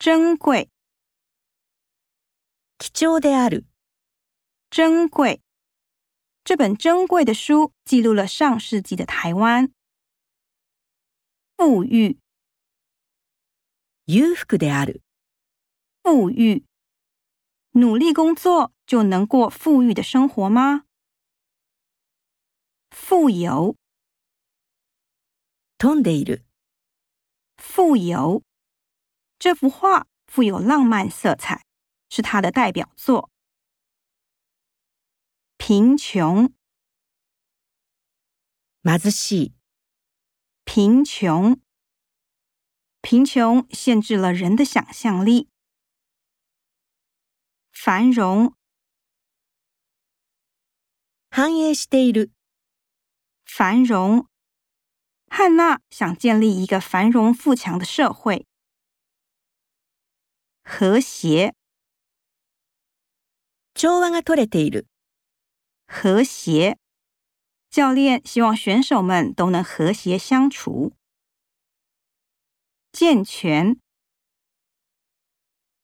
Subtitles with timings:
[0.00, 0.70] 珍贵，
[2.78, 3.66] 貴重である。
[4.70, 5.42] 珍贵，
[6.44, 9.72] 这本珍贵的书记录了上世纪的台湾。
[11.56, 12.16] 富裕，
[14.06, 15.00] 裕福である。
[16.04, 16.64] 富裕，
[17.72, 20.84] 努力工作就能过富裕的生活吗？
[22.92, 23.74] 富有，
[25.80, 26.44] 飛んでいる。
[27.56, 28.44] 富有。
[29.40, 31.64] 这幅画富有浪漫色彩，
[32.10, 33.30] 是他的代表作。
[35.56, 36.52] 贫穷，
[38.82, 39.52] まずし。
[40.64, 41.60] 贫穷，
[43.00, 45.48] 贫穷限制了人的想象力。
[47.72, 48.54] 繁荣，
[51.30, 52.32] 繁栄している。
[53.46, 54.26] 繁荣，
[55.28, 58.44] 汉娜想建立一个繁荣富强的社会。
[60.70, 61.54] 和谐，
[63.74, 64.86] 調和が取れている。
[65.88, 66.76] 和谐，
[67.70, 70.92] 教练希望选手们都能和谐相处。
[72.92, 73.78] 健全，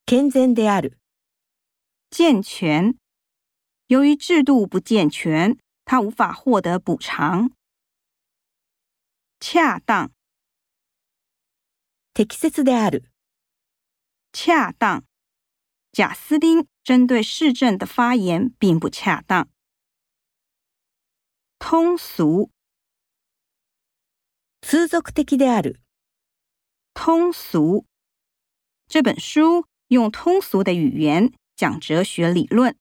[0.05, 0.99] 健全である。
[2.11, 2.95] 健全，
[3.87, 7.51] 由于制度不健全，他无法获得补偿。
[9.41, 10.13] 恰当，
[12.13, 13.14] 適切である。
[14.37, 15.05] 恰当，
[15.93, 19.49] 贾斯汀针对市政的发言并不恰当。
[21.61, 22.51] 通俗，
[24.61, 25.77] 通俗的，
[26.95, 27.87] 通俗。
[28.89, 32.77] 这本书用通俗的语言讲哲学理论。